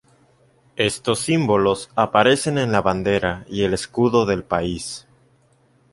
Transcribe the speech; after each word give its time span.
Estos 0.77 1.19
símbolos 1.19 1.91
aparecen 1.95 2.57
en 2.57 2.71
la 2.71 2.81
bandera 2.81 3.45
y 3.47 3.65
el 3.65 3.75
escudo 3.75 4.25
del 4.25 4.43
país. 4.43 5.05